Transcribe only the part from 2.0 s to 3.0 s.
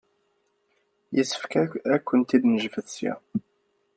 kent-id-nejbed